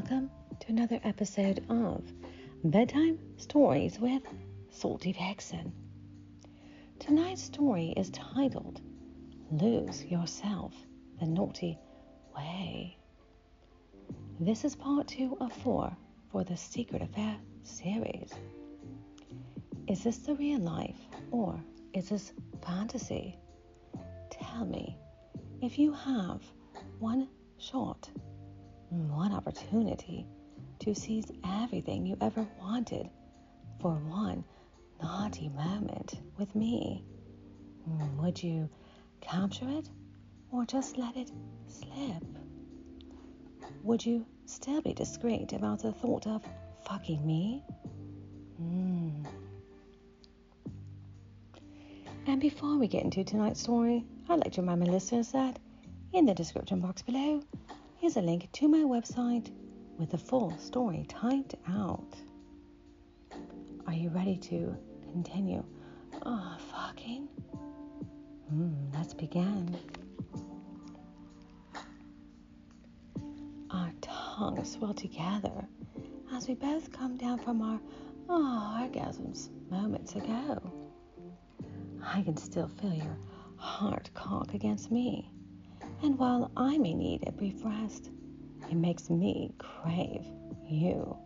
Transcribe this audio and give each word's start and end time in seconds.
Welcome 0.00 0.30
to 0.60 0.68
another 0.68 1.00
episode 1.02 1.64
of 1.68 2.04
Bedtime 2.62 3.18
Stories 3.36 3.98
with 3.98 4.22
Salty 4.70 5.10
Vixen. 5.10 5.72
Tonight's 7.00 7.42
story 7.42 7.94
is 7.96 8.08
titled 8.10 8.80
Lose 9.50 10.04
Yourself 10.04 10.72
the 11.18 11.26
Naughty 11.26 11.80
Way. 12.32 12.96
This 14.38 14.64
is 14.64 14.76
part 14.76 15.08
two 15.08 15.36
of 15.40 15.52
four 15.52 15.90
for 16.30 16.44
the 16.44 16.56
Secret 16.56 17.02
Affair 17.02 17.36
series. 17.64 18.30
Is 19.88 20.04
this 20.04 20.18
the 20.18 20.36
real 20.36 20.60
life 20.60 21.00
or 21.32 21.60
is 21.92 22.10
this 22.10 22.32
fantasy? 22.64 23.36
Tell 24.30 24.64
me 24.64 24.96
if 25.60 25.76
you 25.76 25.92
have 25.92 26.40
one 27.00 27.26
shot 27.58 28.08
one 28.90 29.32
opportunity 29.32 30.26
to 30.80 30.94
seize 30.94 31.30
everything 31.62 32.06
you 32.06 32.16
ever 32.20 32.46
wanted 32.60 33.08
for 33.80 33.94
one 33.94 34.44
naughty 35.02 35.48
moment 35.48 36.20
with 36.38 36.54
me. 36.54 37.04
Would 38.18 38.42
you 38.42 38.68
capture 39.20 39.68
it 39.68 39.88
or 40.50 40.64
just 40.64 40.96
let 40.96 41.16
it 41.16 41.30
slip? 41.66 42.24
Would 43.82 44.04
you 44.04 44.26
still 44.46 44.80
be 44.80 44.92
discreet 44.92 45.52
about 45.52 45.80
the 45.82 45.92
thought 45.92 46.26
of 46.26 46.42
fucking 46.86 47.26
me? 47.26 47.62
Mm. 48.60 49.26
And 52.26 52.40
before 52.40 52.76
we 52.76 52.88
get 52.88 53.04
into 53.04 53.24
tonight's 53.24 53.60
story, 53.60 54.04
I'd 54.28 54.40
like 54.40 54.52
to 54.52 54.60
remind 54.60 54.80
my 54.80 54.86
listeners 54.86 55.32
that 55.32 55.58
in 56.12 56.26
the 56.26 56.34
description 56.34 56.80
box 56.80 57.02
below, 57.02 57.42
Here's 57.98 58.16
a 58.16 58.22
link 58.22 58.48
to 58.52 58.68
my 58.68 58.78
website 58.84 59.50
with 59.98 60.10
the 60.12 60.18
full 60.18 60.56
story 60.58 61.04
typed 61.08 61.56
out. 61.68 62.16
Are 63.88 63.92
you 63.92 64.08
ready 64.10 64.36
to 64.36 64.76
continue? 65.12 65.64
Oh, 66.24 66.56
fucking. 66.70 67.26
Hmm, 68.50 68.74
let's 68.94 69.14
begin. 69.14 69.76
Our 73.70 73.90
tongues 74.00 74.72
swell 74.72 74.94
together 74.94 75.68
as 76.32 76.46
we 76.46 76.54
both 76.54 76.92
come 76.92 77.16
down 77.16 77.38
from 77.40 77.60
our 77.60 77.80
oh, 78.28 78.78
orgasms 78.80 79.48
moments 79.70 80.14
ago. 80.14 80.62
I 82.00 82.22
can 82.22 82.36
still 82.36 82.68
feel 82.68 82.94
your 82.94 83.18
heart 83.56 84.08
cock 84.14 84.54
against 84.54 84.92
me. 84.92 85.32
And 86.02 86.16
while 86.18 86.50
I 86.56 86.78
may 86.78 86.94
need 86.94 87.26
a 87.26 87.32
brief 87.32 87.64
rest, 87.64 88.10
it 88.70 88.74
makes 88.74 89.10
me 89.10 89.52
crave 89.58 90.24
you. 90.68 91.16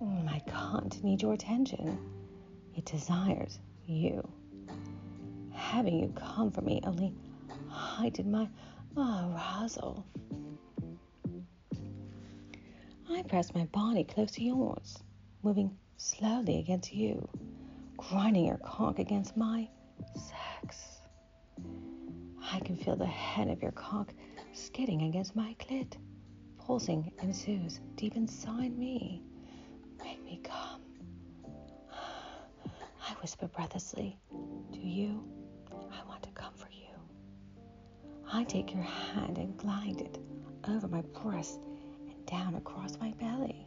My 0.00 0.40
cunt 0.48 1.02
needs 1.02 1.22
your 1.22 1.34
attention. 1.34 1.98
It 2.74 2.86
desires 2.86 3.60
you. 3.86 4.26
Having 5.52 6.00
you 6.00 6.08
come 6.16 6.50
for 6.50 6.62
me 6.62 6.80
only 6.84 7.12
heightened 7.68 8.32
my 8.32 8.48
arousal. 8.96 10.06
I 13.10 13.22
press 13.24 13.54
my 13.54 13.64
body 13.66 14.04
close 14.04 14.30
to 14.32 14.42
yours, 14.42 14.98
moving 15.42 15.76
slowly 15.96 16.58
against 16.58 16.94
you, 16.94 17.28
grinding 17.98 18.46
your 18.46 18.58
cock 18.58 18.98
against 18.98 19.36
my 19.36 19.68
I 22.52 22.58
can 22.60 22.76
feel 22.76 22.96
the 22.96 23.06
head 23.06 23.48
of 23.48 23.62
your 23.62 23.70
cock 23.72 24.12
skidding 24.52 25.02
against 25.02 25.36
my 25.36 25.54
clit. 25.60 25.94
Pulsing 26.58 27.12
ensues 27.22 27.80
deep 27.96 28.16
inside 28.16 28.76
me. 28.76 29.22
Make 30.02 30.22
me 30.24 30.40
come. 30.42 30.82
I 31.92 33.12
whisper 33.20 33.46
breathlessly, 33.46 34.18
To 34.72 34.78
you, 34.80 35.22
I 35.70 36.06
want 36.08 36.22
to 36.24 36.30
come 36.30 36.52
for 36.54 36.68
you. 36.70 36.86
I 38.32 38.44
take 38.44 38.74
your 38.74 38.82
hand 38.82 39.38
and 39.38 39.56
glide 39.56 40.00
it 40.00 40.18
over 40.68 40.88
my 40.88 41.02
breast 41.22 41.60
and 42.08 42.26
down 42.26 42.56
across 42.56 42.98
my 42.98 43.12
belly. 43.12 43.66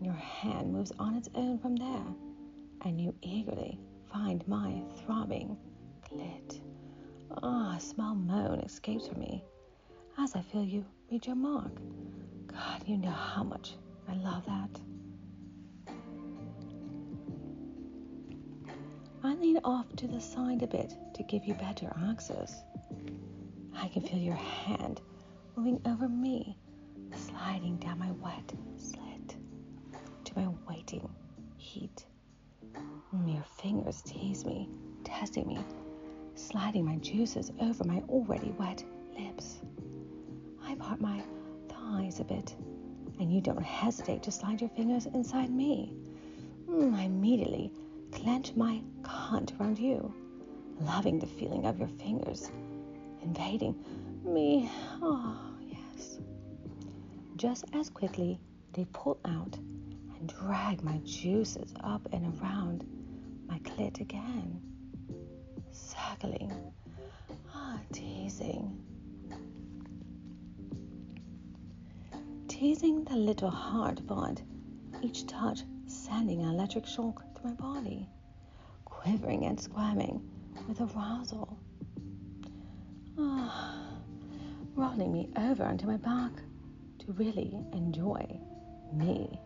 Your 0.00 0.14
hand 0.14 0.72
moves 0.72 0.92
on 0.98 1.14
its 1.14 1.28
own 1.34 1.58
from 1.58 1.76
there, 1.76 2.06
and 2.82 3.00
you 3.00 3.14
eagerly 3.22 3.78
find 4.12 4.46
my 4.48 4.82
throbbing 5.04 5.56
clit. 6.10 6.60
Ah, 7.42 7.76
a 7.76 7.80
small 7.80 8.14
moan 8.14 8.60
escapes 8.60 9.08
from 9.08 9.20
me 9.20 9.42
as 10.18 10.34
I 10.36 10.42
feel 10.42 10.64
you 10.64 10.84
reach 11.10 11.26
your 11.26 11.36
mark. 11.36 11.72
God, 12.46 12.82
you 12.86 12.96
know 12.96 13.10
how 13.10 13.42
much 13.42 13.74
I 14.08 14.14
love 14.14 14.44
that. 14.46 14.80
I 19.22 19.34
lean 19.34 19.58
off 19.64 19.86
to 19.96 20.06
the 20.06 20.20
side 20.20 20.62
a 20.62 20.66
bit 20.66 20.94
to 21.14 21.22
give 21.24 21.44
you 21.44 21.54
better 21.54 21.92
access. 22.08 22.62
I 23.74 23.88
can 23.88 24.02
feel 24.02 24.18
your 24.18 24.34
hand 24.34 25.00
moving 25.56 25.80
over 25.86 26.08
me, 26.08 26.56
sliding 27.16 27.76
down 27.78 27.98
my 27.98 28.10
wet 28.12 28.52
slit 28.76 29.36
to 30.24 30.32
my 30.36 30.48
waiting 30.68 31.08
heat. 31.56 32.04
Your 33.26 33.44
fingers 33.58 34.02
tease 34.02 34.44
me, 34.44 34.68
testing 35.04 35.46
me 35.48 35.58
sliding 36.34 36.84
my 36.84 36.96
juices 36.96 37.52
over 37.60 37.84
my 37.84 38.02
already 38.08 38.50
wet 38.58 38.84
lips. 39.18 39.60
I 40.62 40.74
part 40.74 41.00
my 41.00 41.22
thighs 41.68 42.20
a 42.20 42.24
bit, 42.24 42.54
and 43.18 43.32
you 43.32 43.40
don't 43.40 43.62
hesitate 43.62 44.22
to 44.24 44.30
slide 44.30 44.60
your 44.60 44.70
fingers 44.70 45.06
inside 45.06 45.50
me. 45.50 45.94
Mm, 46.68 46.94
I 46.94 47.02
immediately 47.02 47.72
clench 48.12 48.54
my 48.56 48.82
cunt 49.02 49.58
around 49.60 49.78
you, 49.78 50.12
loving 50.80 51.18
the 51.18 51.26
feeling 51.26 51.66
of 51.66 51.78
your 51.78 51.88
fingers 51.88 52.50
invading 53.22 53.74
me. 54.24 54.70
Oh, 55.02 55.36
yes. 55.66 56.18
Just 57.36 57.64
as 57.72 57.90
quickly, 57.90 58.40
they 58.72 58.86
pull 58.92 59.18
out 59.24 59.56
and 59.56 60.28
drag 60.28 60.82
my 60.82 60.98
juices 61.04 61.72
up 61.82 62.08
and 62.12 62.38
around 62.40 62.84
my 63.46 63.58
clit 63.60 64.00
again 64.00 64.60
cackling, 66.14 66.52
ah, 67.54 67.78
teasing. 67.92 68.78
Teasing 72.46 73.04
the 73.04 73.16
little 73.16 73.50
hard 73.50 74.06
part, 74.06 74.42
each 75.02 75.26
touch 75.26 75.62
sending 75.86 76.40
an 76.40 76.50
electric 76.50 76.86
shock 76.86 77.22
through 77.34 77.50
my 77.50 77.56
body, 77.56 78.08
quivering 78.84 79.46
and 79.46 79.60
squirming 79.60 80.22
with 80.68 80.80
arousal. 80.80 81.58
Ah, 83.18 83.98
rolling 84.76 85.12
me 85.12 85.28
over 85.36 85.64
onto 85.64 85.86
my 85.86 85.96
back 85.96 86.32
to 87.00 87.12
really 87.12 87.58
enjoy 87.72 88.24
me. 88.92 89.40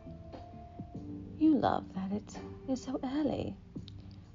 You 1.39 1.55
love 1.57 1.85
that 1.95 2.13
it 2.13 2.39
is 2.69 2.83
so 2.83 3.01
early. 3.03 3.57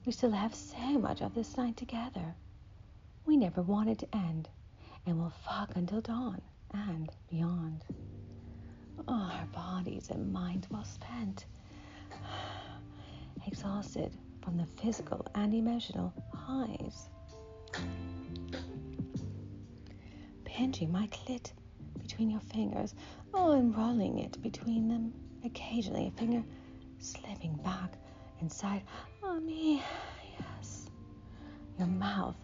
We 0.05 0.11
still 0.11 0.31
have 0.31 0.53
so 0.53 0.97
much 0.99 1.21
of 1.21 1.33
this 1.33 1.55
night 1.55 1.77
together. 1.77 2.35
We 3.25 3.37
never 3.37 3.61
want 3.61 3.89
it 3.89 3.99
to 3.99 4.15
end, 4.15 4.49
and 5.05 5.17
we'll 5.17 5.33
fuck 5.45 5.77
until 5.77 6.01
dawn 6.01 6.41
and 6.73 7.09
beyond. 7.29 7.85
Oh, 9.07 9.31
our 9.33 9.45
bodies 9.53 10.09
and 10.09 10.33
minds 10.33 10.69
well 10.69 10.83
spent, 10.83 11.45
exhausted 13.47 14.11
from 14.41 14.57
the 14.57 14.65
physical 14.65 15.25
and 15.35 15.53
emotional 15.53 16.13
highs. 16.33 17.07
Pinching 20.43 20.91
my 20.91 21.07
clit 21.07 21.53
between 22.01 22.29
your 22.29 22.41
fingers, 22.41 22.93
oh, 23.33 23.51
and 23.53 23.75
rolling 23.75 24.19
it 24.19 24.41
between 24.41 24.89
them, 24.89 25.13
occasionally 25.45 26.07
a 26.07 26.11
finger 26.11 26.43
slipping 26.99 27.55
back 27.63 27.93
inside 28.41 28.83
Mommy, 29.33 29.81
yes. 30.39 30.85
Your 31.79 31.87
mouth 31.87 32.35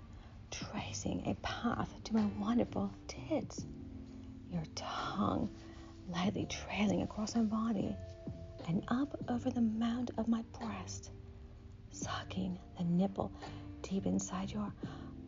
tracing 0.49 1.21
a 1.27 1.35
path 1.45 1.87
to 2.05 2.15
my 2.15 2.25
wonderful 2.39 2.91
tits. 3.07 3.63
Your 4.51 4.63
tongue 4.73 5.51
lightly 6.11 6.47
trailing 6.47 7.03
across 7.03 7.35
my 7.35 7.43
body 7.43 7.95
and 8.67 8.83
up 8.87 9.15
over 9.29 9.51
the 9.51 9.61
mound 9.61 10.09
of 10.17 10.27
my 10.27 10.43
breast, 10.59 11.11
sucking 11.91 12.57
the 12.79 12.83
nipple 12.85 13.31
deep 13.83 14.07
inside 14.07 14.51
your 14.51 14.73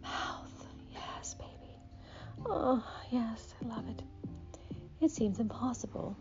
mouth. 0.01 0.65
Yes, 0.91 1.35
baby. 1.35 1.77
Oh, 2.43 2.83
yes, 3.11 3.53
I 3.63 3.67
love 3.67 3.87
it. 3.87 4.01
It 4.99 5.11
seems 5.11 5.39
impossible, 5.39 6.17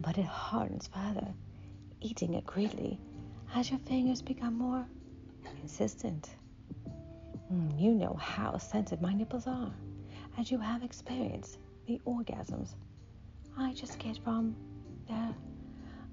but 0.00 0.16
it 0.16 0.26
hardens 0.26 0.86
further, 0.86 1.34
eating 2.00 2.34
it 2.34 2.46
greedily 2.46 3.00
as 3.54 3.70
your 3.70 3.78
fingers 3.80 4.22
become 4.22 4.58
more 4.58 4.86
insistent. 5.62 6.30
Mm, 7.52 7.80
you 7.80 7.92
know 7.94 8.14
how 8.14 8.58
sensitive 8.58 9.00
my 9.00 9.12
nipples 9.12 9.46
are, 9.46 9.72
as 10.38 10.50
you 10.50 10.58
have 10.58 10.82
experienced 10.82 11.58
the 11.86 12.00
orgasms 12.06 12.74
I 13.58 13.72
just 13.72 13.98
get 13.98 14.18
from 14.22 14.54
the 15.08 15.34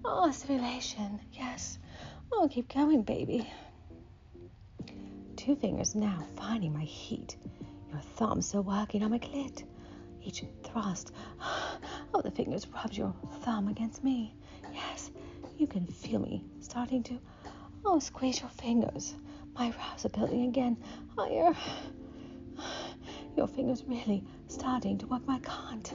oh 0.06 0.32
stimulation. 0.32 1.20
Yes. 1.34 1.78
Oh, 2.32 2.48
keep 2.50 2.74
going, 2.74 3.02
baby. 3.04 3.52
Two 5.36 5.56
fingers 5.58 5.94
now 5.94 6.26
finding 6.38 6.72
my 6.74 6.84
heat. 6.84 7.36
Your 7.90 8.00
thumbs 8.00 8.48
still 8.48 8.64
working 8.64 9.04
on 9.04 9.12
my 9.12 9.20
clit. 9.20 9.64
Each 10.24 10.44
thrust 10.64 11.12
oh, 12.14 12.22
the 12.22 12.32
fingers 12.32 12.66
rubs 12.68 12.98
your 12.98 13.14
thumb 13.42 13.68
against 13.68 14.04
me. 14.04 14.36
You 15.58 15.68
can 15.68 15.86
feel 15.88 16.20
me 16.20 16.44
starting 16.60 17.04
to 17.04 17.20
oh 17.86 18.00
squeeze 18.00 18.42
your 18.42 18.50
fingers. 18.50 19.16
My 19.56 19.72
brows 19.72 20.06
are 20.06 20.10
building 20.10 20.46
again 20.48 20.78
higher. 21.16 21.56
Your 23.38 23.48
fingers 23.48 23.84
really 23.88 24.24
starting 24.48 24.98
to 25.00 25.08
work 25.08 25.26
my 25.28 25.40
cunt. 25.40 25.94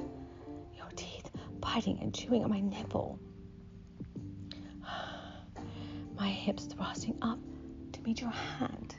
Your 0.76 0.88
teeth 0.96 1.31
biting 1.60 1.99
and 2.00 2.14
chewing 2.14 2.44
on 2.44 2.50
my 2.50 2.60
nipple. 2.60 3.19
My 6.19 6.28
hips 6.28 6.64
thrusting 6.64 7.16
up 7.22 7.38
to 7.93 8.00
meet 8.02 8.20
your 8.20 8.31
hand. 8.31 8.96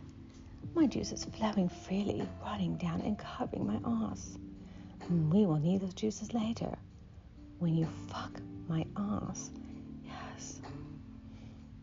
My 0.74 0.86
juices 0.86 1.26
flowing 1.26 1.68
freely, 1.70 2.28
running 2.44 2.78
down 2.78 3.02
and 3.02 3.18
covering 3.18 3.66
my 3.66 3.80
ass. 4.10 4.38
Mm, 5.12 5.34
we 5.34 5.46
will 5.46 5.60
need 5.60 5.82
those 5.82 5.94
juices 5.94 6.34
later. 6.34 6.78
When 7.58 7.76
you 7.76 7.88
fuck 8.08 8.40
my 8.68 8.86
ass. 8.96 9.52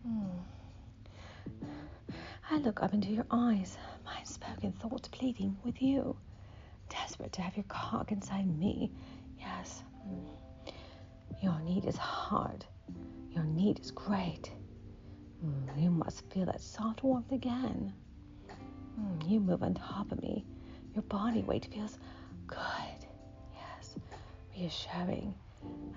Yes. 0.06 1.62
Mm. 1.62 1.72
I 2.50 2.58
look 2.58 2.82
up 2.82 2.94
into 2.94 3.08
your 3.08 3.26
eyes, 3.30 3.76
my 4.04 4.22
spoken 4.24 4.72
thoughts 4.72 5.08
pleading 5.08 5.56
with 5.64 5.82
you 5.82 6.16
desperate 6.88 7.32
to 7.32 7.42
have 7.42 7.56
your 7.56 7.64
cock 7.68 8.12
inside 8.12 8.46
me. 8.58 8.90
Yes. 9.38 9.82
Mm. 10.08 10.72
Your 11.42 11.58
need 11.60 11.84
is 11.86 11.96
hard. 11.96 12.64
Your 13.34 13.44
need 13.44 13.80
is 13.80 13.90
great. 13.90 14.50
Mm, 15.44 15.82
you 15.82 15.90
must 15.90 16.22
feel 16.32 16.46
that 16.46 16.60
soft 16.60 17.02
warmth 17.02 17.32
again. 17.32 17.92
You 19.26 19.40
move 19.40 19.62
on 19.62 19.74
top 19.74 20.10
of 20.12 20.22
me. 20.22 20.46
Your 20.94 21.02
body 21.02 21.42
weight 21.42 21.66
feels 21.72 21.98
good. 22.46 22.58
Yes, 23.54 23.96
reassuring 24.56 25.34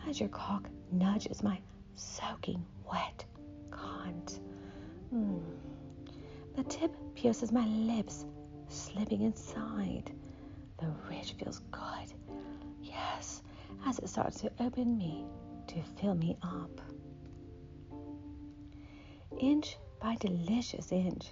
as 0.08 0.20
your 0.20 0.30
cock 0.30 0.68
nudges 0.92 1.42
my 1.44 1.60
soaking 1.96 2.66
wet 2.92 3.24
cunt. 3.80 4.40
Mm. 5.14 5.42
The 6.56 6.64
tip 6.64 6.92
pierces 7.16 7.52
my 7.52 7.66
lips, 7.66 8.26
slipping 8.68 9.22
inside. 9.22 10.12
The 10.80 10.92
ridge 11.10 11.36
feels 11.38 11.60
good. 11.72 12.14
Yes, 12.82 13.42
as 13.86 14.00
it 14.00 14.10
starts 14.10 14.42
to 14.42 14.52
open 14.60 14.98
me 14.98 15.26
to 15.68 15.82
fill 16.00 16.16
me 16.16 16.38
up. 16.44 16.82
Inch 19.40 19.78
by 20.02 20.16
delicious 20.16 20.92
inch, 20.92 21.32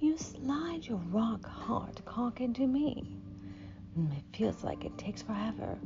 you 0.00 0.16
slide 0.16 0.86
your 0.86 0.98
rock 1.10 1.46
hard 1.46 2.04
cock 2.04 2.40
into 2.40 2.66
me. 2.66 3.04
Mm, 3.98 4.16
it 4.16 4.24
feels 4.36 4.64
like 4.64 4.84
it 4.84 4.96
takes 4.98 5.22
forever, 5.22 5.78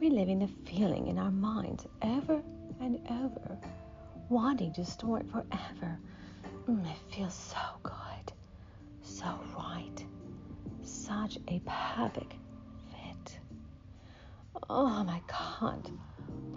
reliving 0.00 0.38
the 0.38 0.48
feeling 0.70 1.08
in 1.08 1.18
our 1.18 1.30
minds 1.30 1.86
over 2.02 2.42
and 2.80 2.98
over, 3.10 3.58
wanting 4.32 4.72
to 4.72 4.84
store 4.84 5.20
it 5.20 5.26
forever. 5.30 5.98
Mm, 6.66 6.90
it 6.90 7.14
feels 7.14 7.34
so 7.34 7.58
good, 7.82 8.32
so 9.02 9.26
right, 9.58 10.06
such 10.82 11.36
a 11.48 11.60
perfect 11.66 12.32
fit. 12.90 13.38
Oh, 14.70 15.04
my 15.04 15.20
cunt 15.28 15.92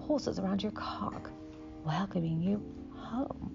pulses 0.07 0.39
around 0.39 0.63
your 0.63 0.71
cock, 0.71 1.29
welcoming 1.83 2.41
you 2.41 2.63
home, 2.95 3.51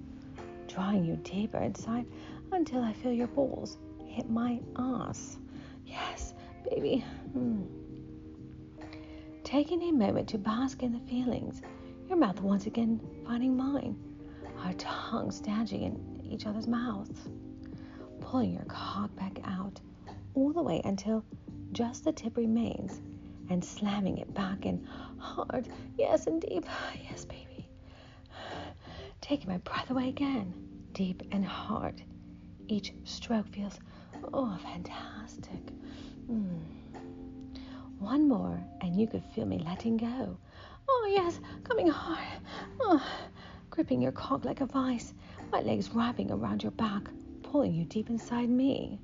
drawing 0.68 1.02
you 1.04 1.16
deeper 1.24 1.58
inside 1.58 2.04
until 2.52 2.82
I 2.82 2.92
feel 2.92 3.12
your 3.12 3.28
balls 3.28 3.78
hit 4.04 4.28
my 4.28 4.60
ass. 4.76 5.38
Yes, 5.86 6.34
baby. 6.68 7.04
Hmm. 7.32 7.62
Taking 9.44 9.82
a 9.84 9.92
moment 9.92 10.28
to 10.28 10.38
bask 10.38 10.82
in 10.82 10.92
the 10.92 11.00
feelings, 11.10 11.62
your 12.06 12.18
mouth 12.18 12.40
once 12.42 12.66
again 12.66 13.00
finding 13.24 13.56
mine, 13.56 13.96
our 14.64 14.72
tongues 14.74 15.40
dashing 15.40 15.82
in 15.82 16.20
each 16.24 16.46
other's 16.46 16.66
mouths, 16.66 17.28
pulling 18.20 18.52
your 18.52 18.64
cock 18.64 19.14
back 19.16 19.38
out 19.44 19.80
all 20.34 20.52
the 20.52 20.62
way 20.62 20.80
until 20.84 21.24
just 21.72 22.04
the 22.04 22.12
tip 22.12 22.36
remains 22.36 23.00
and 23.48 23.64
slamming 23.64 24.18
it 24.18 24.32
back 24.32 24.64
in 24.64 24.86
hard, 25.18 25.68
yes, 25.98 26.26
and 26.26 26.40
deep, 26.40 26.64
yes, 27.10 27.24
baby. 27.24 27.68
Taking 29.20 29.48
my 29.48 29.58
breath 29.58 29.90
away 29.90 30.08
again, 30.08 30.52
deep 30.92 31.22
and 31.32 31.44
hard. 31.44 32.02
Each 32.68 32.92
stroke 33.04 33.48
feels, 33.48 33.78
oh, 34.32 34.56
fantastic. 34.62 35.60
Mm. 36.30 36.60
One 37.98 38.28
more, 38.28 38.58
and 38.80 38.96
you 38.96 39.06
could 39.06 39.24
feel 39.34 39.46
me 39.46 39.58
letting 39.58 39.96
go. 39.96 40.38
Oh, 40.88 41.12
yes, 41.14 41.40
coming 41.64 41.88
hard. 41.88 42.26
Oh, 42.80 43.04
gripping 43.70 44.02
your 44.02 44.12
cock 44.12 44.44
like 44.44 44.60
a 44.60 44.66
vice, 44.66 45.14
my 45.52 45.60
legs 45.60 45.90
wrapping 45.90 46.30
around 46.30 46.62
your 46.62 46.72
back, 46.72 47.02
pulling 47.42 47.72
you 47.72 47.84
deep 47.84 48.10
inside 48.10 48.48
me. 48.48 49.00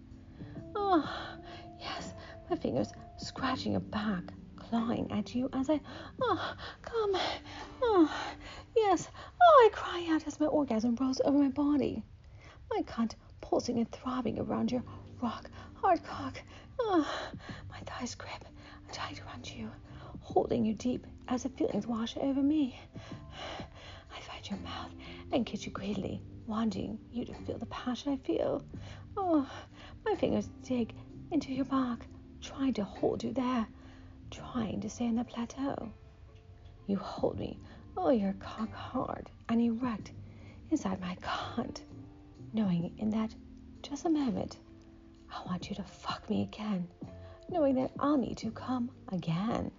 Oh, 0.75 1.09
yes, 1.79 2.13
my 2.51 2.57
fingers 2.57 2.93
scratching 3.17 3.73
your 3.73 3.81
back, 3.81 4.25
clawing 4.57 5.11
at 5.13 5.35
you 5.35 5.49
as 5.53 5.71
I, 5.71 5.81
oh, 6.21 6.55
come, 6.83 7.17
oh, 7.83 8.13
yes, 8.77 9.09
oh, 9.41 9.67
I 9.67 9.69
cry 9.73 10.07
out 10.11 10.27
as 10.27 10.41
my 10.41 10.47
orgasm 10.47 10.97
rolls 11.01 11.21
over 11.25 11.39
my 11.39 11.49
body. 11.49 12.03
My 12.71 12.83
cunt 12.83 13.15
pulsing 13.41 13.79
and 13.79 13.91
throbbing 13.93 14.39
around 14.41 14.73
your 14.73 14.83
rock, 15.23 15.49
hard 15.75 16.03
cock. 16.05 16.43
Oh, 16.81 17.09
my 17.71 17.79
thighs 17.87 18.17
grip 18.17 18.45
tight 18.93 19.21
around 19.25 19.49
you, 19.49 19.71
holding 20.21 20.65
you 20.65 20.75
deep 20.75 21.07
as 21.29 21.45
the 21.45 21.49
feelings 21.51 21.87
wash 21.87 22.17
over 22.17 22.43
me. 22.43 22.79
I 24.17 24.21
find 24.21 24.51
your 24.51 24.59
mouth 24.61 24.91
and 25.33 25.45
kiss 25.45 25.67
you 25.67 25.73
greedily, 25.73 26.23
wanting 26.47 26.99
you 27.13 27.25
to 27.25 27.35
feel 27.35 27.59
the 27.59 27.67
passion 27.67 28.13
I 28.13 28.27
feel. 28.27 28.65
Oh, 29.17 29.49
my 30.05 30.15
fingers 30.15 30.49
dig 30.63 30.95
into 31.31 31.53
your 31.53 31.65
back, 31.67 32.07
trying 32.41 32.73
to 32.75 32.85
hold 32.85 33.23
you 33.23 33.33
there, 33.33 33.67
trying 34.31 34.81
to 34.81 34.89
stay 34.89 35.07
on 35.07 35.17
the 35.17 35.25
plateau. 35.25 35.93
You 36.87 36.97
hold 36.97 37.39
me, 37.39 37.59
oh, 37.97 38.11
your 38.11 38.35
cock 38.35 38.73
hard 38.73 39.29
and 39.49 39.61
erect 39.61 40.13
inside 40.71 41.01
my 41.01 41.17
cunt, 41.21 41.81
knowing 42.53 42.95
in 42.99 43.11
that 43.11 43.35
just 43.83 44.05
a 44.05 44.11
moment, 44.11 44.59
I 45.31 45.43
want 45.47 45.69
you 45.69 45.77
to 45.77 45.83
fuck 45.83 46.29
me 46.31 46.43
again, 46.43 46.89
knowing 47.49 47.75
that 47.77 47.91
I'll 47.99 48.17
need 48.17 48.39
to 48.39 48.51
come 48.51 48.91
again. 49.13 49.71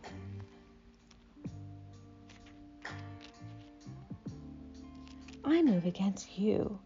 I 5.47 5.61
move 5.63 5.85
against 5.85 6.37
you, 6.37 6.77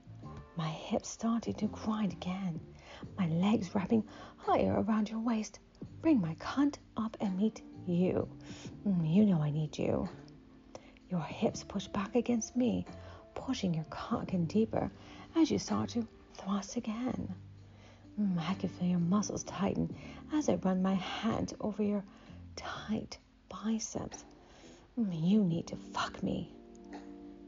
my 0.55 0.69
hips 0.69 1.09
starting 1.09 1.55
to 1.55 1.65
grind 1.67 2.13
again, 2.13 2.59
my 3.17 3.27
legs 3.27 3.73
wrapping 3.73 4.03
higher 4.37 4.81
around 4.81 5.09
your 5.09 5.19
waist, 5.19 5.59
Bring 6.01 6.21
my 6.21 6.35
cunt 6.35 6.77
up 6.97 7.17
and 7.19 7.37
meet 7.37 7.61
you. 7.87 8.27
Mm, 8.87 9.13
you 9.13 9.25
know 9.25 9.41
I 9.41 9.51
need 9.51 9.77
you. 9.77 10.07
Your 11.09 11.21
hips 11.21 11.63
push 11.63 11.87
back 11.87 12.15
against 12.15 12.55
me, 12.55 12.85
pushing 13.35 13.73
your 13.73 13.85
cock 13.85 14.33
in 14.33 14.45
deeper 14.45 14.91
as 15.35 15.51
you 15.51 15.59
start 15.59 15.89
to 15.89 16.07
thrust 16.35 16.75
again. 16.77 17.33
Mm, 18.19 18.39
I 18.47 18.53
can 18.55 18.69
feel 18.69 18.87
your 18.87 18.99
muscles 18.99 19.43
tighten 19.43 19.95
as 20.33 20.49
I 20.49 20.55
run 20.55 20.81
my 20.81 20.95
hand 20.95 21.53
over 21.61 21.83
your 21.83 22.03
tight 22.55 23.17
biceps. 23.49 24.23
Mm, 24.99 25.29
you 25.29 25.43
need 25.43 25.67
to 25.67 25.75
fuck 25.75 26.21
me. 26.23 26.51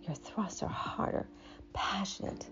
Your 0.06 0.16
thrusts 0.16 0.62
are 0.64 0.70
harder, 0.70 1.28
passionate, 1.74 2.50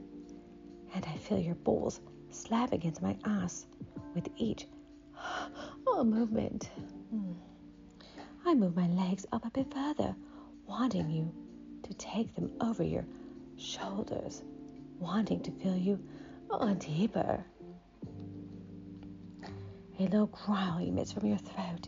and 0.93 1.05
I 1.05 1.17
feel 1.17 1.39
your 1.39 1.55
balls 1.55 1.99
slap 2.29 2.71
against 2.71 3.01
my 3.01 3.17
ass 3.25 3.65
with 4.13 4.29
each 4.37 4.67
Oh, 5.87 6.03
movement. 6.03 6.69
Hmm. 7.09 7.33
I 8.45 8.53
move 8.53 8.75
my 8.75 8.87
legs 8.87 9.25
up 9.31 9.45
a 9.45 9.49
bit 9.49 9.71
further, 9.73 10.15
wanting 10.65 11.09
you 11.09 11.31
to 11.83 11.93
take 11.95 12.33
them 12.35 12.51
over 12.61 12.83
your 12.83 13.05
shoulders, 13.57 14.41
wanting 14.99 15.41
to 15.41 15.51
feel 15.51 15.75
you 15.75 15.99
oh, 16.49 16.73
deeper. 16.75 17.43
A 19.99 20.07
low 20.07 20.25
growl 20.27 20.79
emits 20.79 21.11
from 21.11 21.27
your 21.27 21.37
throat 21.37 21.87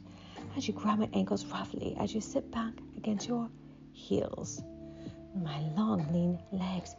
as 0.55 0.67
you 0.67 0.73
grab 0.73 0.99
my 0.99 1.09
ankles 1.13 1.45
roughly 1.45 1.95
as 1.97 2.13
you 2.13 2.21
sit 2.21 2.51
back 2.51 2.73
against 2.97 3.27
your 3.27 3.49
heels. 3.93 4.61
My 5.35 5.59
long, 5.75 6.05
lean 6.11 6.39
legs 6.51 6.95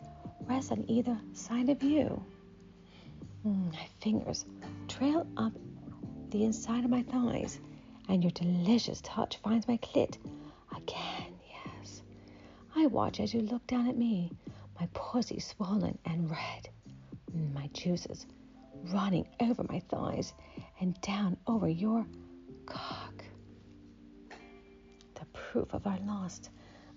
rest 0.47 0.73
on 0.73 0.85
either 0.89 1.19
side 1.33 1.69
of 1.69 1.83
you. 1.83 2.23
Hmm, 3.43 3.71
my 3.71 3.87
fingers 4.01 4.45
trail 4.89 5.27
up 5.37 5.53
the 6.31 6.45
inside 6.45 6.85
of 6.85 6.91
my 6.91 7.03
thighs, 7.03 7.61
and 8.09 8.23
your 8.23 8.33
delicious 8.33 9.01
touch 9.03 9.37
finds 9.39 9.69
my 9.69 9.77
clit 9.79 10.17
again, 10.77 11.35
yes. 11.49 12.03
I 12.75 12.87
watch 12.87 13.21
as 13.21 13.33
you 13.33 13.41
look 13.43 13.67
down 13.67 13.87
at 13.89 13.97
me, 13.97 14.33
my 14.81 14.89
pussy 14.93 15.39
swollen 15.39 15.99
and 16.05 16.31
red, 16.31 16.69
my 17.55 17.69
juices 17.73 18.27
running 18.93 19.27
over 19.41 19.65
my 19.69 19.81
thighs 19.89 20.35
and 20.81 21.01
down 21.01 21.37
over 21.47 21.69
your 21.69 22.05
cock. 22.67 23.25
The 25.15 25.25
proof 25.33 25.73
of 25.73 25.87
our 25.87 25.99
lust. 26.07 26.51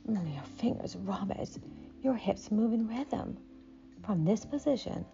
Your 0.07 0.43
fingers 0.57 0.95
as 1.37 1.59
your 2.01 2.15
hips 2.15 2.49
move 2.49 2.71
in 2.73 2.87
rhythm. 2.87 3.37
From 4.03 4.23
this 4.23 4.45
position, 4.45 5.05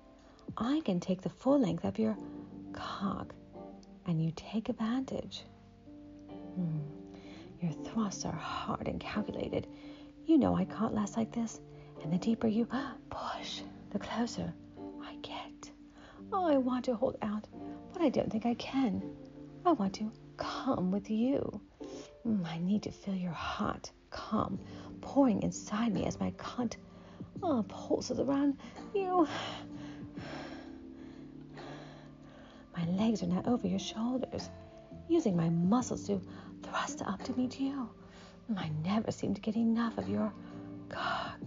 I 0.58 0.82
can 0.86 1.00
take 1.00 1.22
the 1.22 1.30
full 1.30 1.60
length 1.60 1.84
of 1.84 1.98
your 1.98 2.16
cock 2.74 3.34
and 4.06 4.24
you 4.24 4.32
take 4.36 4.70
advantage. 4.70 5.46
Mm. 6.60 6.82
Your 7.60 7.72
thrusts 7.72 8.26
are 8.26 8.36
hard 8.36 8.88
and 8.88 9.00
calculated. 9.00 9.68
You 10.26 10.38
know 10.38 10.56
I 10.56 10.66
can't 10.66 10.94
last 10.94 11.18
like 11.18 11.32
this, 11.32 11.60
and 12.04 12.14
the 12.14 12.18
deeper 12.18 12.48
you 12.48 12.68
push, 13.10 13.62
the 13.90 14.00
closer 14.00 14.54
I 15.02 15.16
get. 15.22 15.72
Oh, 16.32 16.46
I 16.46 16.58
want 16.58 16.86
to 16.86 16.96
hold 16.96 17.18
out, 17.22 17.48
but 17.94 18.02
I 18.02 18.10
don't 18.10 18.32
think 18.32 18.46
I 18.46 18.54
can. 18.56 19.02
I 19.66 19.72
want 19.72 19.94
to 19.96 20.12
come 20.38 20.92
with 20.92 21.10
you. 21.10 21.62
Mm, 22.27 22.46
I 22.46 22.58
need 22.60 22.84
to 22.84 22.92
feel 22.92 23.15
your 23.15 23.32
hot 23.32 23.92
calm 24.10 24.60
pouring 25.01 25.42
inside 25.44 25.94
me 25.94 26.06
as 26.06 26.20
my 26.20 26.32
cunt 26.32 26.75
oh, 27.42 27.65
pulses 27.68 28.20
around 28.20 28.58
you. 28.96 29.27
My 32.77 32.86
legs 32.86 33.22
are 33.24 33.27
now 33.27 33.44
over 33.46 33.68
your 33.68 33.80
shoulders, 33.80 34.50
using 35.08 35.36
my 35.36 35.50
muscles 35.50 36.06
to 36.08 36.22
thrust 36.63 37.01
up 37.01 37.22
to 37.24 37.34
meet 37.34 37.60
you. 37.60 37.89
Mm, 38.51 38.58
I 38.58 38.70
never 38.84 39.12
seem 39.12 39.34
to 39.34 39.42
get 39.42 39.56
enough 39.56 39.98
of 39.98 40.08
your 40.08 40.32
cock. 40.89 41.39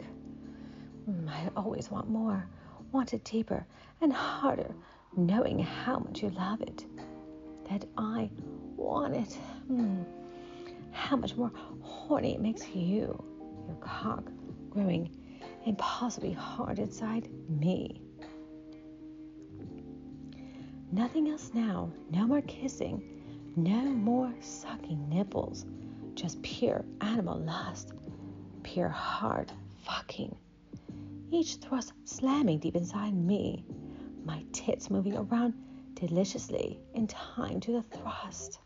Mm, 1.09 1.29
I 1.29 1.49
always 1.57 1.91
want 1.91 2.09
more, 2.09 2.47
want 2.93 3.15
it 3.15 3.25
deeper 3.25 3.67
and 4.01 4.13
harder, 4.13 4.75
knowing 5.17 5.59
how 5.59 5.99
much 5.99 6.23
you 6.23 6.31
love 6.31 6.61
it. 6.61 6.85
That 7.71 7.87
I 7.97 8.31
want 8.77 9.17
it. 9.17 9.39
Mm. 9.71 10.05
How 10.97 11.15
much 11.15 11.37
more 11.37 11.53
horny 11.83 12.35
it 12.35 12.41
makes 12.41 12.67
you, 12.75 13.23
your 13.69 13.77
cock, 13.81 14.25
growing 14.71 15.09
impossibly 15.65 16.33
hard 16.33 16.81
inside 16.81 17.29
me. 17.49 18.01
Nothing 20.91 21.29
else 21.29 21.53
now. 21.55 21.93
No 22.11 22.27
more 22.27 22.41
kissing. 22.41 23.03
No 23.55 23.83
more 23.83 24.35
sucking 24.41 25.09
nipples. 25.09 25.67
Just 26.15 26.43
pure 26.43 26.85
animal 27.01 27.39
lust. 27.39 27.93
Pure 28.65 28.89
hard 28.89 29.53
fucking. 29.85 30.35
Each 31.31 31.57
thrust 31.57 31.93
slamming 32.05 32.59
deep 32.59 32.75
inside 32.75 33.15
me. 33.15 33.65
My 34.25 34.43
tits 34.53 34.91
moving 34.91 35.17
around 35.17 35.55
deliciously 35.95 36.81
in 36.95 37.07
time 37.07 37.61
to 37.61 37.73
the 37.73 37.83
thrust. 37.83 38.59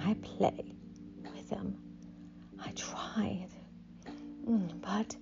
I 0.00 0.14
play 0.22 0.74
them. 1.48 1.76
I 2.64 2.70
try, 2.72 3.46
mm, 4.46 4.80
but 4.80 5.16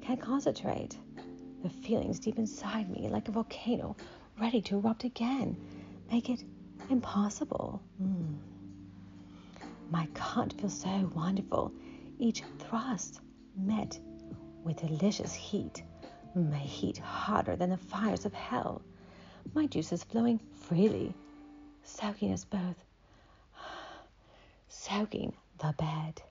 can't 0.00 0.20
concentrate. 0.20 0.98
The 1.62 1.68
feelings 1.68 2.18
deep 2.18 2.38
inside 2.38 2.88
me, 2.90 3.08
like 3.08 3.28
a 3.28 3.32
volcano, 3.32 3.96
ready 4.40 4.60
to 4.62 4.76
erupt 4.76 5.04
again, 5.04 5.56
make 6.10 6.30
it 6.30 6.44
impossible. 6.88 7.82
Mm. 8.02 8.36
My 9.90 10.06
cunt 10.14 10.58
feels 10.60 10.80
so 10.80 11.10
wonderful, 11.14 11.72
each 12.18 12.42
thrust 12.58 13.20
met 13.56 13.98
with 14.64 14.76
delicious 14.76 15.34
heat, 15.34 15.82
my 16.34 16.58
heat 16.58 16.98
hotter 16.98 17.56
than 17.56 17.70
the 17.70 17.76
fires 17.76 18.24
of 18.24 18.34
hell, 18.34 18.82
my 19.54 19.66
juices 19.66 20.04
flowing 20.04 20.40
freely, 20.60 21.14
soaking 21.82 22.32
us 22.32 22.44
both, 22.44 22.84
soaking 24.68 25.32
the 25.58 25.74
bed. 25.78 26.22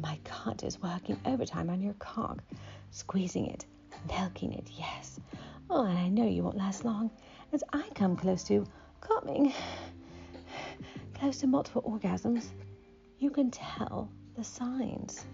My 0.00 0.18
cunt 0.24 0.64
is 0.64 0.80
working 0.80 1.18
overtime 1.24 1.70
on 1.70 1.80
your 1.80 1.94
cock, 1.94 2.42
squeezing 2.90 3.46
it, 3.46 3.66
milking 4.08 4.52
it, 4.52 4.68
yes, 4.76 5.18
Oh, 5.70 5.84
and 5.84 5.98
I 5.98 6.08
know 6.08 6.26
you 6.26 6.42
won't 6.42 6.56
last 6.56 6.84
long 6.84 7.10
as 7.52 7.64
I 7.72 7.88
come 7.94 8.16
close 8.16 8.44
to 8.44 8.66
coming, 9.00 9.52
close 11.14 11.38
to 11.38 11.46
multiple 11.46 11.82
orgasms. 11.82 12.46
You 13.18 13.30
can 13.30 13.50
tell 13.50 14.10
the 14.36 14.44
signs. 14.44 15.24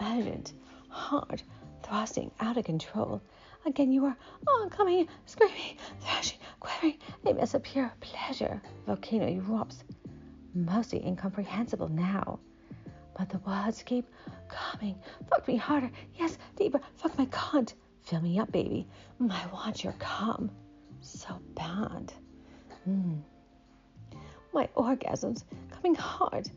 Urgent, 0.00 0.52
hard, 0.88 1.42
thrusting, 1.84 2.32
out 2.40 2.56
of 2.56 2.64
control. 2.64 3.22
Again, 3.64 3.92
you 3.92 4.04
are 4.06 4.16
oh, 4.46 4.68
coming, 4.70 5.08
screaming, 5.26 5.78
thrashing, 6.00 6.38
It 6.82 7.38
is 7.38 7.54
a 7.54 7.60
pure 7.60 7.92
pleasure. 8.00 8.62
Volcano 8.86 9.26
erupts, 9.26 9.82
mostly 10.54 11.04
incomprehensible 11.04 11.88
now. 11.88 12.38
But 13.18 13.30
the 13.30 13.38
words 13.38 13.82
keep 13.82 14.06
coming. 14.48 14.96
Fuck 15.28 15.48
me 15.48 15.56
harder. 15.56 15.90
Yes, 16.14 16.38
deeper. 16.56 16.80
Fuck 16.94 17.18
my 17.18 17.26
cunt. 17.26 17.74
Fill 18.02 18.20
me 18.20 18.38
up, 18.38 18.52
baby. 18.52 18.86
I 19.28 19.46
want 19.52 19.82
your 19.82 19.94
cum. 19.94 20.50
So 21.00 21.40
bad. 21.54 22.12
Mm. 22.88 23.22
My 24.52 24.68
orgasms 24.76 25.44
coming 25.70 25.94
hard 25.94 26.48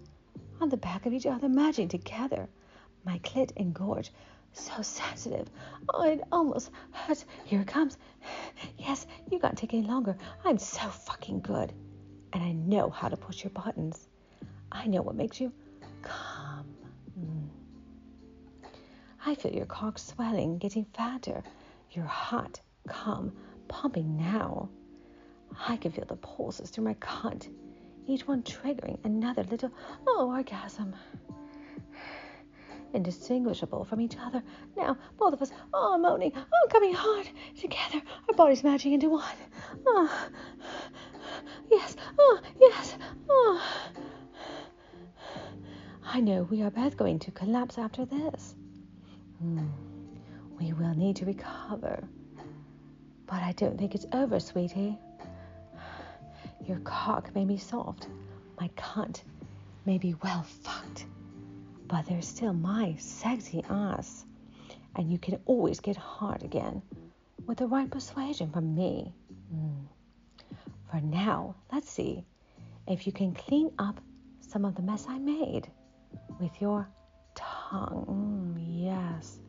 on 0.62 0.70
the 0.70 0.78
back 0.78 1.06
of 1.06 1.14
each 1.14 1.26
other, 1.26 1.50
matching 1.50 1.88
together. 1.88 2.48
My 3.06 3.20
clit 3.20 3.52
engorged, 3.56 4.12
so 4.60 4.82
sensitive. 4.82 5.48
Oh, 5.90 6.04
it 6.04 6.22
almost 6.32 6.72
hurts. 6.92 7.26
Here 7.46 7.62
it 7.62 7.68
comes. 7.68 7.98
Yes, 8.78 9.08
you 9.32 9.40
can't 9.40 9.58
take 9.58 9.74
any 9.74 9.88
longer. 9.88 10.16
I'm 10.46 10.58
so 10.58 10.88
fucking 10.88 11.42
good. 11.42 11.74
And 12.34 12.44
I 12.44 12.52
know 12.52 12.90
how 12.90 13.10
to 13.10 13.18
push 13.18 13.44
your 13.44 13.52
buttons. 13.52 14.08
I 14.72 14.88
know 14.88 15.02
what 15.02 15.16
makes 15.16 15.40
you 15.42 15.52
calm. 16.02 16.66
Mm. 17.20 17.48
I 19.26 19.36
feel 19.36 19.52
your 19.52 19.66
cock 19.66 19.98
swelling, 20.00 20.58
getting 20.58 20.86
fatter, 20.86 21.44
your 21.92 22.06
hot 22.06 22.60
cum 22.88 23.34
pumping 23.68 24.18
now. 24.18 24.70
I 25.68 25.78
can 25.78 25.92
feel 25.92 26.06
the 26.06 26.16
pulses 26.16 26.70
through 26.70 26.86
my 26.86 26.94
cunt, 26.96 27.50
each 28.08 28.28
one 28.28 28.44
triggering 28.44 29.04
another 29.04 29.44
little 29.44 29.72
oh 30.08 30.30
orgasm. 30.30 30.96
Indistinguishable 32.94 33.84
from 33.84 34.02
each 34.02 34.16
other. 34.20 34.42
Now, 34.76 34.98
both 35.18 35.34
of 35.34 35.42
us, 35.42 35.52
oh, 35.74 35.98
moaning, 35.98 36.32
oh, 36.36 36.68
coming 36.70 36.94
hard 36.94 37.30
together, 37.60 38.02
our 38.28 38.36
bodies 38.36 38.64
matching 38.64 38.94
into 38.94 39.10
one. 39.10 39.24
Oh, 39.86 40.30
yes, 41.70 41.96
oh, 42.18 42.40
yes, 42.60 42.98
oh. 43.30 43.62
I 46.04 46.20
know 46.20 46.44
we 46.50 46.64
are 46.64 46.72
both 46.72 46.98
going 46.98 47.20
to 47.20 47.32
collapse 47.32 47.78
after 47.78 48.06
this. 48.06 48.56
Hmm. 49.40 49.68
We 50.60 50.74
will 50.74 50.96
need 50.96 51.16
to 51.18 51.26
recover. 51.26 52.04
But 53.28 53.44
I 53.44 53.54
don't 53.54 53.78
think 53.78 53.94
it's 53.94 54.08
over, 54.12 54.40
sweetie. 54.40 54.98
Your 56.66 56.80
cock 56.80 57.34
may 57.36 57.46
be 57.46 57.58
soft. 57.58 58.08
My 58.60 58.70
cunt 58.70 59.22
may 59.86 59.98
be 59.98 60.16
well 60.24 60.44
fucked. 60.44 61.06
But 61.90 62.06
they're 62.06 62.22
still 62.22 62.54
my 62.54 62.96
sexy 63.00 63.64
ass. 63.70 64.26
And 64.96 65.12
you 65.12 65.18
can 65.18 65.40
always 65.46 65.80
get 65.80 65.98
hard 65.98 66.44
again 66.44 66.82
with 67.46 67.58
the 67.58 67.68
right 67.68 67.90
persuasion 67.90 68.52
from 68.52 68.76
me. 68.76 69.14
Mm. 69.54 69.86
For 70.92 71.02
now, 71.02 71.56
let's 71.72 71.90
see 71.90 72.24
if 72.88 73.06
you 73.08 73.14
can 73.14 73.34
clean 73.34 73.72
up 73.80 74.00
some 74.42 74.66
of 74.66 74.76
the 74.76 74.82
mess 74.82 75.06
I 75.10 75.18
made 75.18 75.68
with 76.40 76.62
your 76.62 76.88
tongue. 77.36 78.56
Mm, 78.56 78.86
yes. 78.86 79.40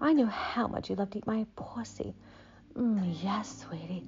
I 0.00 0.12
knew 0.12 0.26
how 0.26 0.66
much 0.66 0.90
you 0.90 0.96
love 0.96 1.10
to 1.10 1.18
eat 1.18 1.26
my 1.26 1.46
pussy. 1.56 2.14
Mm, 2.74 3.16
yes, 3.22 3.64
sweetie. 3.66 4.04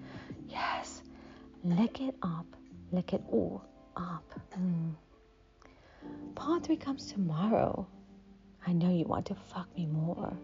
Yes. 0.49 1.03
Lick 1.65 2.01
it 2.01 2.17
up. 2.23 2.47
Lick 2.93 3.13
it 3.13 3.23
all 3.31 3.65
up. 3.97 4.25
Mm. 4.59 4.95
Part 6.35 6.65
three 6.65 6.77
comes 6.77 7.07
tomorrow. 7.07 7.87
I 8.67 8.73
know 8.73 8.91
you 8.91 9.05
want 9.05 9.27
to 9.27 9.35
fuck 9.35 9.69
me 9.77 9.87
more. 9.87 10.37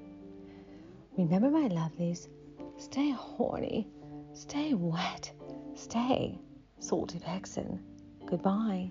Remember, 1.16 1.50
my 1.50 1.68
lovelies, 1.68 2.28
stay 2.76 3.10
horny, 3.10 3.88
stay 4.32 4.74
wet, 4.74 5.32
stay 5.74 6.38
salty 6.78 7.18
vixen. 7.18 7.80
Goodbye. 8.26 8.90